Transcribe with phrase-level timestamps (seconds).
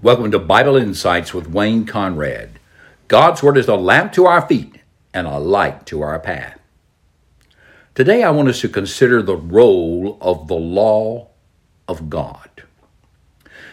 [0.00, 2.60] Welcome to Bible Insights with Wayne Conrad.
[3.08, 4.76] God's Word is a lamp to our feet
[5.12, 6.60] and a light to our path.
[7.96, 11.30] Today, I want us to consider the role of the law
[11.88, 12.48] of God.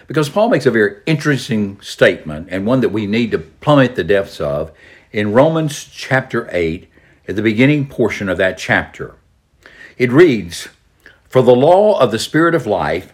[0.07, 4.03] Because Paul makes a very interesting statement and one that we need to plummet the
[4.03, 4.71] depths of
[5.11, 6.89] in Romans chapter 8,
[7.27, 9.13] at the beginning portion of that chapter.
[9.99, 10.69] It reads,
[11.29, 13.13] For the law of the Spirit of life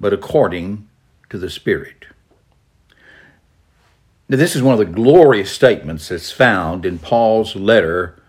[0.00, 0.88] but according
[1.30, 2.06] to the Spirit.
[4.28, 8.20] Now, this is one of the glorious statements that's found in Paul's letter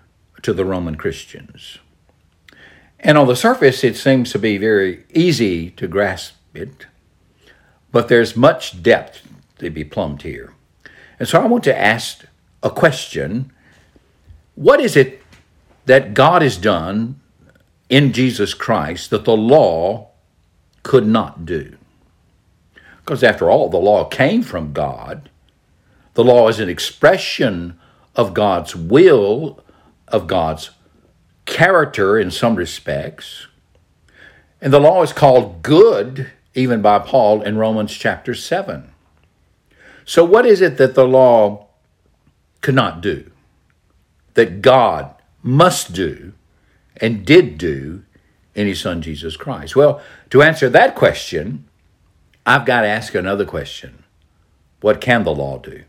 [0.42, 1.80] to the Roman Christians.
[3.00, 6.88] And on the surface, it seems to be very easy to grasp it,
[7.92, 9.28] but there's much depth
[9.60, 10.54] to be plumbed here.
[11.20, 12.26] And so I want to ask
[12.64, 13.52] a question
[14.56, 15.22] What is it
[15.86, 17.20] that God has done
[17.90, 20.09] in Jesus Christ that the law
[20.84, 21.78] could not do.
[22.98, 25.30] Because after all, the law came from God.
[26.14, 27.80] The law is an expression
[28.16, 29.64] of God's will,
[30.08, 30.72] of God's
[31.46, 33.48] character in some respects.
[34.62, 38.92] And the law is called good, even by Paul in Romans chapter 7.
[40.06, 41.68] So, what is it that the law
[42.62, 43.32] could not do?
[44.34, 46.34] That God must do
[46.98, 48.04] and did do
[48.60, 49.76] in his son Jesus Christ?
[49.76, 51.66] Well, to answer that question,
[52.46, 54.04] I've got to ask another question
[54.82, 55.84] What can the law do?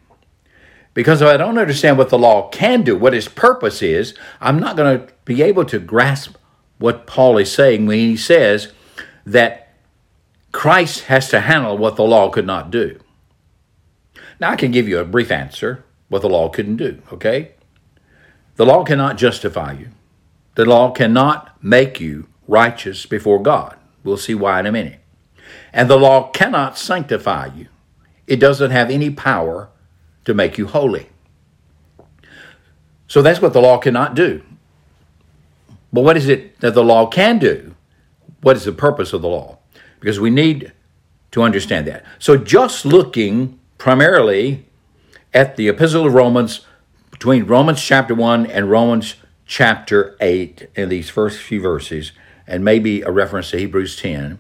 [0.95, 4.59] Because if I don't understand what the law can do, what its purpose is, I'm
[4.59, 6.37] not going to be able to grasp
[6.79, 8.73] what Paul is saying when he says
[9.25, 9.73] that
[10.53, 12.99] Christ has to handle what the law could not do.
[14.41, 17.53] Now, I can give you a brief answer what the law couldn't do, okay?
[18.57, 19.89] The law cannot justify you,
[20.55, 23.77] the law cannot make you righteous before God.
[24.03, 25.01] We'll see why in a minute.
[25.73, 27.69] And the law cannot sanctify you,
[28.27, 29.69] it doesn't have any power
[30.25, 31.09] to make you holy.
[33.09, 34.43] So that's what the law cannot do.
[35.93, 37.75] But what is it that the law can do?
[38.43, 39.59] What is the purpose of the law?
[39.99, 40.73] Because we need
[41.33, 42.05] to understand that.
[42.19, 44.67] So just looking primarily
[45.35, 46.67] at the Epistle of Romans,
[47.11, 52.13] between Romans chapter 1 and Romans chapter 8, in these first few verses,
[52.51, 54.39] and maybe a reference to Hebrews 10,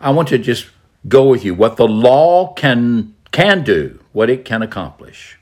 [0.00, 0.66] I want to just
[1.08, 5.38] go with you what the law can can do, what it can accomplish.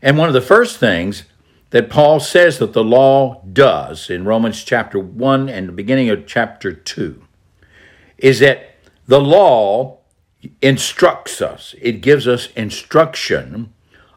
[0.00, 1.24] And one of the first things
[1.70, 6.26] that Paul says that the law does in Romans chapter 1 and the beginning of
[6.26, 7.22] chapter 2
[8.18, 9.98] is that the law
[10.62, 11.74] instructs us.
[11.80, 13.72] It gives us instruction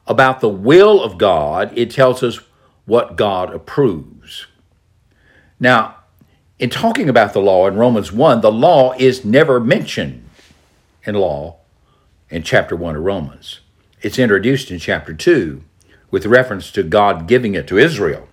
[0.06, 1.78] about the will of God.
[1.78, 2.40] It tells us
[2.86, 4.48] what God approves.
[5.60, 5.97] Now,
[6.60, 10.28] in talking about the law in Romans 1, the law is never mentioned
[11.04, 11.58] in law
[12.30, 13.60] in chapter 1 of Romans.
[14.02, 15.64] It's introduced in chapter 2
[16.10, 18.28] with reference to God giving it to Israel.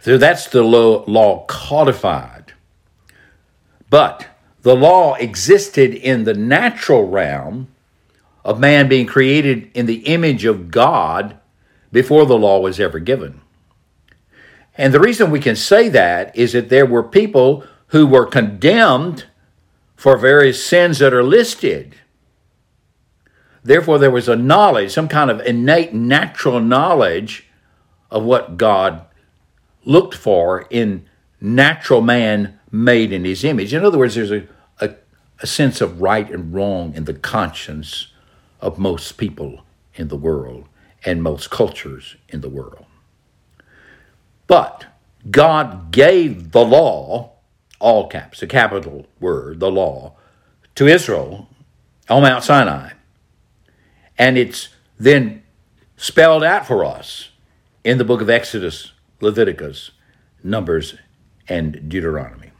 [0.00, 2.52] So that's the law codified.
[3.90, 4.26] But
[4.62, 7.68] the law existed in the natural realm
[8.44, 11.38] of man being created in the image of God
[11.90, 13.40] before the law was ever given.
[14.78, 19.24] And the reason we can say that is that there were people who were condemned
[19.96, 21.96] for various sins that are listed.
[23.64, 27.48] Therefore, there was a knowledge, some kind of innate natural knowledge
[28.08, 29.04] of what God
[29.84, 31.06] looked for in
[31.40, 33.74] natural man made in his image.
[33.74, 34.46] In other words, there's a,
[34.80, 34.94] a,
[35.40, 38.12] a sense of right and wrong in the conscience
[38.60, 39.64] of most people
[39.94, 40.66] in the world
[41.04, 42.86] and most cultures in the world.
[44.48, 44.86] But
[45.30, 47.34] God gave the law,
[47.78, 50.16] all caps, a capital word, the law,
[50.74, 51.48] to Israel
[52.08, 52.90] on Mount Sinai.
[54.18, 55.44] And it's then
[55.96, 57.28] spelled out for us
[57.84, 59.92] in the book of Exodus, Leviticus,
[60.42, 60.96] Numbers,
[61.48, 62.50] and Deuteronomy.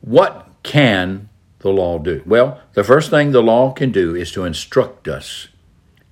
[0.00, 1.28] What can
[1.60, 2.22] the law do?
[2.26, 5.48] Well, the first thing the law can do is to instruct us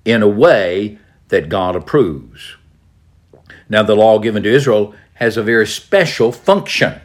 [0.05, 0.97] in a way
[1.27, 2.55] that God approves.
[3.73, 7.01] Now, the law given to Israel has a very special function.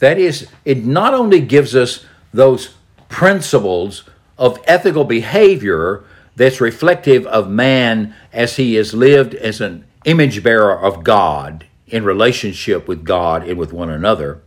[0.00, 2.04] That is, it not only gives us
[2.34, 2.74] those
[3.08, 4.02] principles
[4.36, 6.02] of ethical behavior
[6.34, 12.04] that's reflective of man as he is lived as an image bearer of God in
[12.04, 14.42] relationship with God and with one another.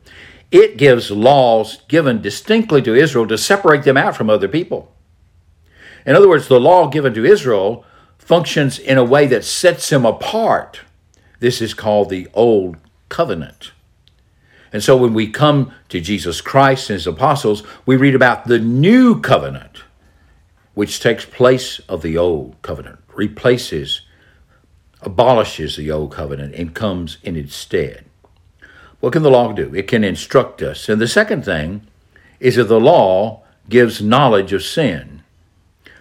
[0.52, 4.92] It gives laws given distinctly to Israel to separate them out from other people.
[6.06, 7.86] In other words, the law given to Israel
[8.18, 10.82] functions in a way that sets them apart.
[11.46, 12.78] This is called the Old
[13.08, 13.72] Covenant.
[14.74, 18.58] And so when we come to Jesus Christ and his apostles, we read about the
[18.58, 19.84] new covenant,
[20.74, 24.02] which takes place of the old covenant, replaces,
[25.04, 28.06] abolishes the old covenant, and comes in its stead.
[29.00, 29.72] What can the law do?
[29.76, 30.90] It can instruct us.
[30.90, 31.86] And the second thing
[32.40, 35.22] is that the law gives knowledge of sin.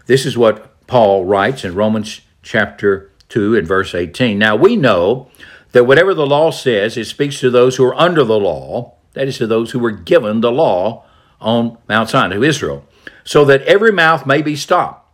[0.07, 4.39] This is what Paul writes in Romans chapter 2 and verse 18.
[4.39, 5.29] Now we know
[5.73, 9.27] that whatever the law says, it speaks to those who are under the law, that
[9.27, 11.05] is, to those who were given the law
[11.41, 12.87] on Mount Sinai, to Israel,
[13.25, 15.05] so that every mouth may be stopped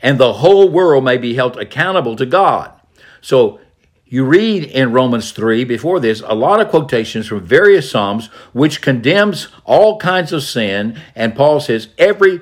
[0.00, 2.72] and the whole world may be held accountable to God.
[3.20, 3.60] So
[4.06, 8.80] you read in Romans 3 before this a lot of quotations from various Psalms which
[8.80, 12.40] condemns all kinds of sin, and Paul says every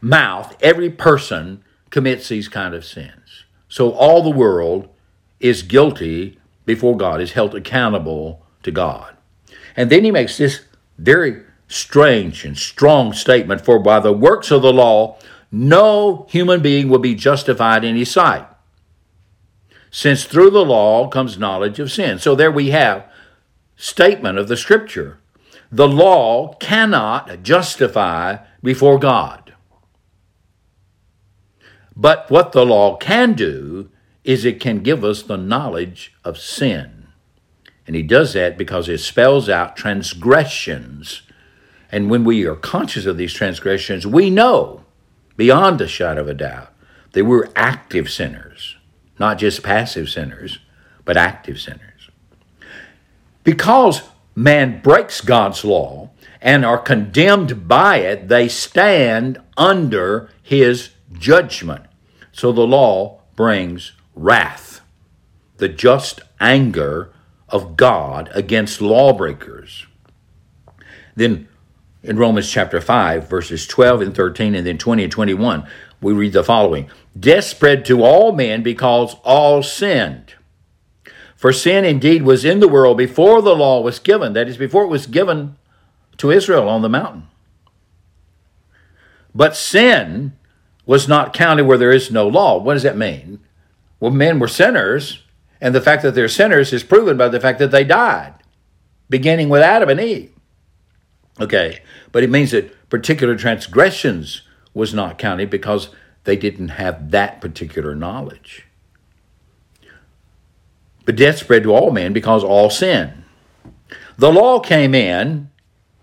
[0.00, 3.17] mouth, every person commits these kind of sins.
[3.68, 4.88] So all the world
[5.40, 9.16] is guilty before God, is held accountable to God.
[9.76, 10.62] And then he makes this
[10.98, 15.18] very strange and strong statement for by the works of the law,
[15.52, 18.46] no human being will be justified in his sight,
[19.90, 22.18] since through the law comes knowledge of sin.
[22.18, 23.08] So there we have
[23.76, 25.20] statement of the scripture.
[25.70, 29.47] The law cannot justify before God.
[31.98, 33.90] But what the law can do
[34.22, 37.08] is it can give us the knowledge of sin.
[37.86, 41.22] And he does that because it spells out transgressions.
[41.90, 44.84] And when we are conscious of these transgressions, we know
[45.36, 46.72] beyond a shadow of a doubt
[47.12, 48.76] that we're active sinners,
[49.18, 50.58] not just passive sinners,
[51.04, 52.10] but active sinners.
[53.42, 54.02] Because
[54.36, 56.10] man breaks God's law
[56.40, 61.87] and are condemned by it, they stand under his judgment.
[62.38, 64.80] So the law brings wrath,
[65.56, 67.10] the just anger
[67.48, 69.86] of God against lawbreakers.
[71.16, 71.48] Then
[72.00, 75.66] in Romans chapter 5, verses 12 and 13, and then 20 and 21,
[76.00, 76.88] we read the following
[77.18, 80.34] Death spread to all men because all sinned.
[81.34, 84.84] For sin indeed was in the world before the law was given, that is, before
[84.84, 85.56] it was given
[86.18, 87.26] to Israel on the mountain.
[89.34, 90.37] But sin
[90.88, 92.56] was not counted where there is no law.
[92.56, 93.40] What does that mean?
[94.00, 95.22] Well, men were sinners,
[95.60, 98.32] and the fact that they're sinners is proven by the fact that they died,
[99.10, 100.32] beginning with Adam and Eve.
[101.38, 104.42] Okay, but it means that particular transgressions
[104.72, 105.90] was not counted because
[106.24, 108.66] they didn't have that particular knowledge.
[111.04, 113.24] But death spread to all men because all sin.
[114.16, 115.50] The law came in,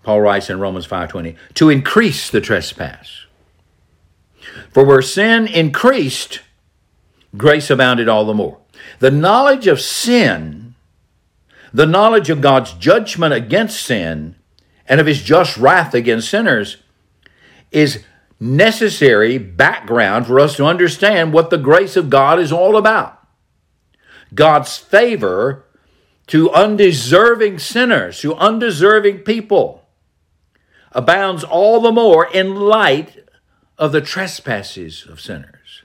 [0.04, 3.25] Paul writes in Romans 5:20, to increase the trespass.
[4.70, 6.40] For where sin increased,
[7.36, 8.58] grace abounded all the more.
[8.98, 10.74] The knowledge of sin,
[11.72, 14.36] the knowledge of God's judgment against sin,
[14.88, 16.78] and of his just wrath against sinners
[17.72, 18.04] is
[18.38, 23.26] necessary background for us to understand what the grace of God is all about.
[24.34, 25.64] God's favor
[26.28, 29.84] to undeserving sinners, to undeserving people,
[30.92, 33.25] abounds all the more in light
[33.78, 35.82] of the trespasses of sinners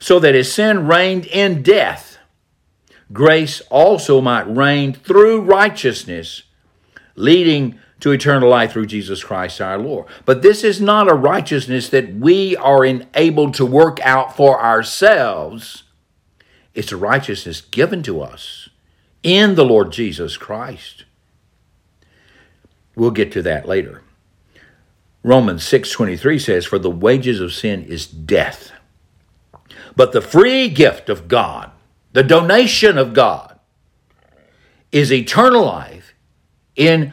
[0.00, 2.18] so that as sin reigned in death,
[3.12, 6.42] grace also might reign through righteousness,
[7.14, 10.06] leading to eternal life through Jesus Christ our Lord.
[10.24, 15.82] But this is not a righteousness that we are enabled to work out for ourselves.
[16.74, 18.70] It's a righteousness given to us
[19.22, 21.04] in the Lord Jesus Christ.
[22.96, 24.02] We'll get to that later.
[25.22, 28.72] Romans 6:23 says for the wages of sin is death.
[29.96, 31.70] But the free gift of God,
[32.12, 33.58] the donation of God,
[34.92, 36.14] is eternal life
[36.76, 37.12] in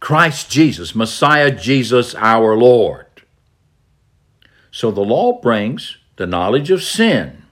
[0.00, 3.06] Christ Jesus, Messiah Jesus our Lord.
[4.70, 7.44] So the law brings the knowledge of sin.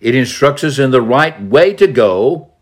[0.00, 2.52] It instructs us in the right way to go.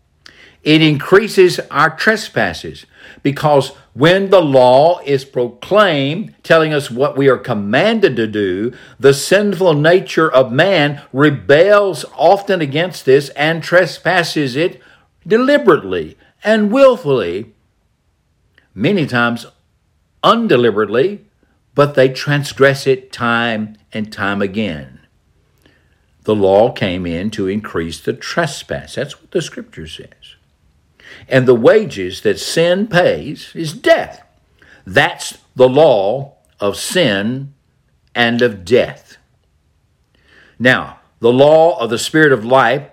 [0.63, 2.85] It increases our trespasses
[3.21, 9.13] because when the law is proclaimed, telling us what we are commanded to do, the
[9.13, 14.79] sinful nature of man rebels often against this and trespasses it
[15.25, 17.53] deliberately and willfully,
[18.75, 19.47] many times
[20.23, 21.25] undeliberately,
[21.73, 24.99] but they transgress it time and time again.
[26.27, 28.95] the law came in to increase the trespass.
[28.95, 30.36] That's what the scripture says.
[31.27, 34.23] And the wages that sin pays is death.
[34.85, 37.53] That's the law of sin
[38.15, 39.17] and of death.
[40.59, 42.89] Now, the law of the Spirit of life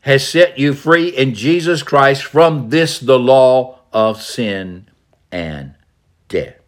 [0.00, 4.88] has set you free in Jesus Christ from this, the law of sin
[5.32, 5.74] and
[6.28, 6.60] death.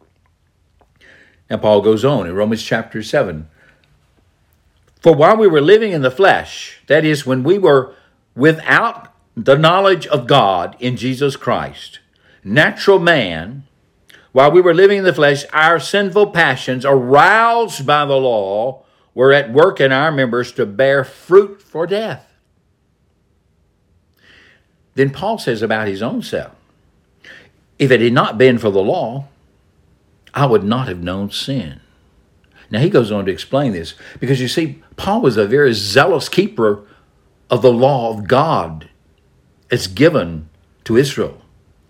[1.48, 3.48] And Paul goes on in Romans chapter 7
[5.00, 7.94] For while we were living in the flesh, that is, when we were
[8.34, 9.07] without
[9.44, 12.00] the knowledge of God in Jesus Christ,
[12.42, 13.64] natural man,
[14.32, 19.32] while we were living in the flesh, our sinful passions, aroused by the law, were
[19.32, 22.26] at work in our members to bear fruit for death.
[24.94, 26.52] Then Paul says about his own self
[27.78, 29.28] if it had not been for the law,
[30.34, 31.80] I would not have known sin.
[32.70, 36.28] Now he goes on to explain this because you see, Paul was a very zealous
[36.28, 36.84] keeper
[37.48, 38.88] of the law of God
[39.70, 40.48] as given
[40.84, 41.42] to Israel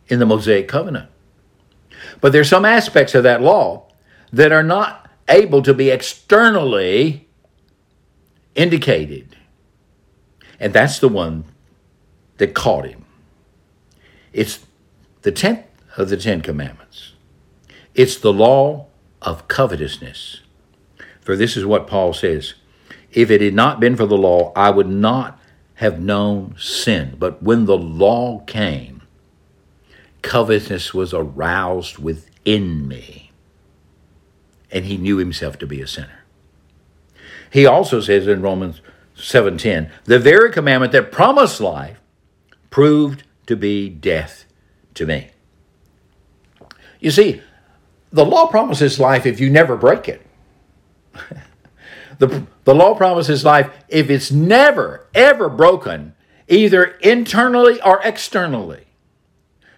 [0.09, 1.11] in the Mosaic covenant.
[2.21, 3.87] But there's some aspects of that law
[4.33, 7.29] that are not able to be externally
[8.55, 9.37] indicated.
[10.59, 11.45] And that's the one
[12.39, 13.05] that caught him.
[14.33, 14.61] It's
[15.23, 15.65] the tenth
[15.97, 17.13] of the Ten Commandments.
[17.95, 18.87] It's the law
[19.23, 20.41] of covetousness.
[21.21, 22.55] For this is what Paul says
[23.13, 25.38] If it had not been for the law, I would not
[25.79, 27.15] have known sin.
[27.19, 29.03] But when the law came,
[30.23, 33.31] covetousness was aroused within me,
[34.73, 36.25] and he knew himself to be a sinner.
[37.51, 38.81] He also says in Romans
[39.17, 42.01] 7:10, the very commandment that promised life
[42.71, 44.47] proved to be death
[44.95, 45.31] to me.
[46.99, 47.41] You see,
[48.11, 50.27] the law promises life if you never break it.
[52.19, 56.15] the, the law promises life if it's never, ever broken,
[56.49, 58.87] either internally or externally.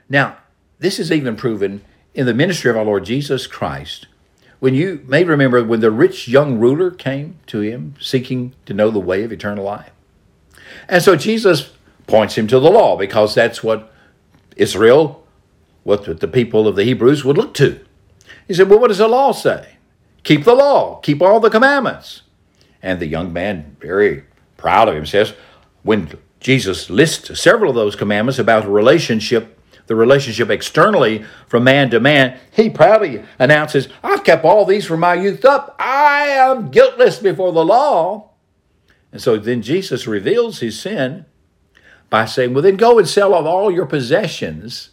[0.09, 0.39] Now,
[0.79, 1.83] this is even proven
[2.15, 4.07] in the ministry of our Lord Jesus Christ.
[4.59, 8.91] When you may remember when the rich young ruler came to him seeking to know
[8.91, 9.93] the way of eternal life.
[10.89, 11.73] And so Jesus
[12.07, 13.93] points him to the law because that's what
[14.57, 15.27] Israel,
[15.85, 17.81] what the people of the Hebrews would look to.
[18.47, 19.77] He said, Well, what does the law say?
[20.25, 22.23] Keep the law, keep all the commandments.
[22.83, 24.25] And the young man, very
[24.57, 25.35] proud of him, says,
[25.83, 32.01] When Jesus lists several of those commandments about relationship, the relationship externally from man to
[32.01, 35.75] man, he proudly announces, I've kept all these from my youth up.
[35.79, 38.31] I am guiltless before the law.
[39.13, 41.27] And so then Jesus reveals his sin
[42.09, 44.91] by saying, Well, then go and sell off all your possessions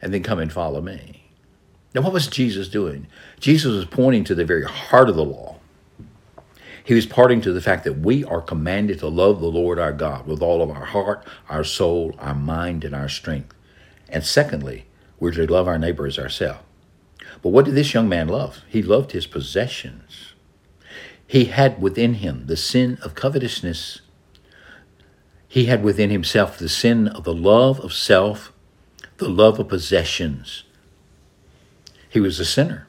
[0.00, 1.30] and then come and follow me.
[1.94, 3.06] Now, what was Jesus doing?
[3.40, 5.55] Jesus was pointing to the very heart of the law.
[6.86, 9.92] He was parting to the fact that we are commanded to love the Lord our
[9.92, 13.52] God with all of our heart, our soul, our mind, and our strength.
[14.08, 14.86] And secondly,
[15.18, 16.60] we're to love our neighbor as ourselves.
[17.42, 18.62] But what did this young man love?
[18.68, 20.34] He loved his possessions.
[21.26, 24.00] He had within him the sin of covetousness.
[25.48, 28.52] He had within himself the sin of the love of self,
[29.16, 30.62] the love of possessions,
[32.08, 32.86] he was a sinner,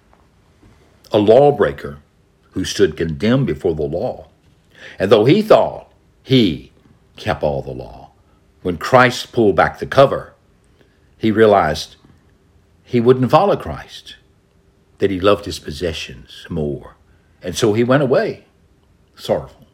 [1.11, 1.97] a lawbreaker
[2.57, 4.27] who stood condemned before the law.
[4.97, 6.71] And though he thought he
[7.15, 8.09] kept all the law,
[8.63, 10.33] when Christ pulled back the cover,
[11.19, 11.97] he realized
[12.83, 14.15] he wouldn't follow Christ,
[14.97, 16.95] that he loved his possessions more.
[17.43, 18.45] And so he went away
[19.13, 19.67] sorrowful.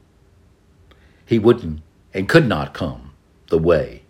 [1.25, 3.13] He wouldn't and could not come
[3.47, 4.03] the way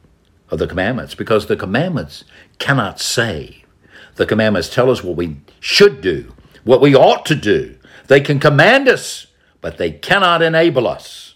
[0.50, 2.24] of the commandments because the commandments
[2.58, 3.68] cannot save.
[4.16, 7.78] The commandments tell us what we should do, what we ought to do.
[8.08, 9.28] They can command us,
[9.62, 11.36] but they cannot enable us.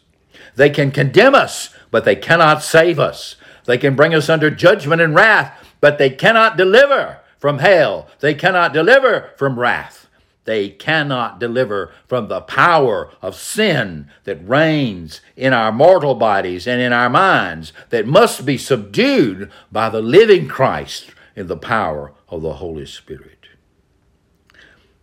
[0.55, 3.35] They can condemn us, but they cannot save us.
[3.65, 8.07] They can bring us under judgment and wrath, but they cannot deliver from hell.
[8.19, 10.07] They cannot deliver from wrath.
[10.45, 16.79] They cannot deliver from the power of sin that reigns in our mortal bodies and
[16.81, 22.41] in our minds that must be subdued by the living Christ in the power of
[22.41, 23.36] the Holy Spirit.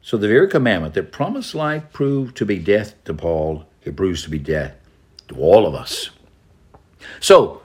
[0.05, 4.23] So the very commandment that promised life proved to be death to Paul, it proves
[4.25, 4.77] to be death
[5.29, 6.11] to all of us.
[7.21, 7.63] So,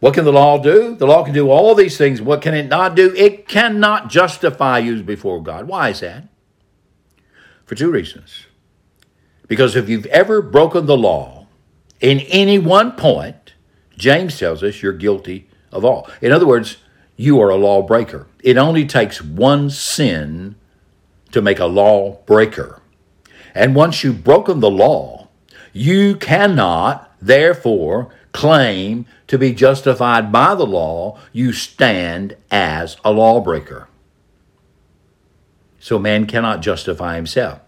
[0.00, 0.96] what can the law do?
[0.96, 2.20] The law can do all these things.
[2.20, 3.14] What can it not do?
[3.14, 5.68] It cannot justify you before God.
[5.68, 6.24] Why is that?
[7.66, 8.46] For two reasons.
[9.46, 11.46] Because if you've ever broken the law
[12.00, 13.54] in any one point,
[13.96, 16.10] James tells us you're guilty of all.
[16.20, 16.78] In other words,
[17.16, 18.26] you are a lawbreaker.
[18.42, 20.56] It only takes one sin
[21.32, 22.80] to make a lawbreaker.
[23.54, 25.28] And once you've broken the law,
[25.72, 31.18] You cannot, therefore, claim to be justified by the law.
[31.32, 33.88] You stand as a lawbreaker.
[35.78, 37.60] So man cannot justify himself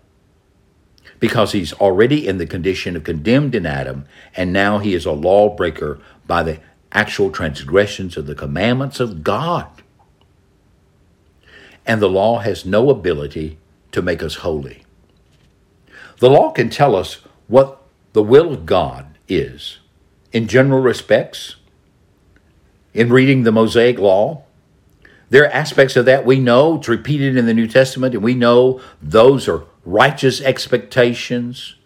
[1.21, 5.13] because he's already in the condition of condemned in Adam, and now he is a
[5.13, 6.59] lawbreaker by the
[6.93, 9.69] actual transgressions of the commandments of God.
[11.87, 13.59] And the law has no ability
[13.93, 14.85] to make us holy.
[16.19, 17.83] The law can tell us what
[18.13, 19.79] the will of God is
[20.33, 21.57] in general respects.
[22.93, 24.45] In reading the Mosaic Law,
[25.31, 28.35] there are aspects of that we know, it's repeated in the New Testament, and we
[28.35, 31.77] know those are righteous expectations,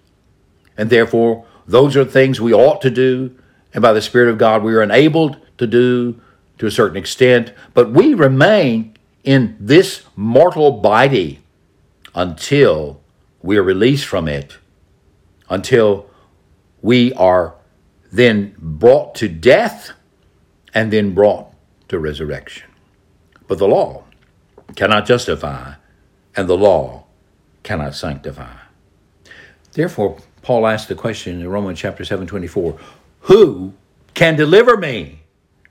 [0.78, 3.36] and therefore those are things we ought to do,
[3.74, 6.20] and by the Spirit of God we are enabled to do
[6.58, 8.93] to a certain extent, but we remain
[9.24, 11.40] in this mortal body
[12.14, 13.00] until
[13.42, 14.58] we are released from it,
[15.48, 16.08] until
[16.82, 17.54] we are
[18.12, 19.90] then brought to death
[20.72, 21.48] and then brought
[21.88, 22.68] to resurrection.
[23.48, 24.04] But the law
[24.76, 25.74] cannot justify,
[26.36, 27.04] and the law
[27.62, 28.56] cannot sanctify.
[29.72, 32.78] Therefore, Paul asked the question in Romans chapter 7 24
[33.22, 33.74] Who
[34.14, 35.20] can deliver me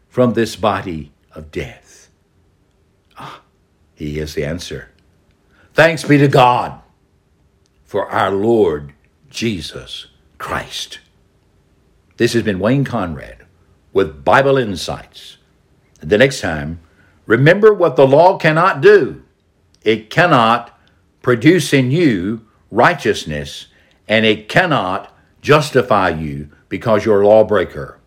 [0.10, 1.83] from this body of death?
[4.03, 4.89] He is the answer.
[5.74, 6.81] Thanks be to God
[7.86, 8.91] for our Lord
[9.29, 10.07] Jesus
[10.38, 11.00] Christ.
[12.17, 13.45] This has been Wayne Conrad
[13.93, 15.38] with Bible Insights.
[16.01, 16.81] The next time,
[17.25, 19.24] remember what the law cannot do.
[19.83, 20.77] It cannot
[21.22, 23.67] produce in you righteousness,
[24.10, 28.00] and it cannot justify you because you're a lawbreaker.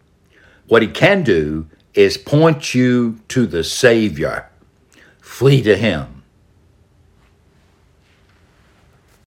[0.68, 4.50] What it can do is point you to the Savior.
[5.36, 6.15] Flee to Him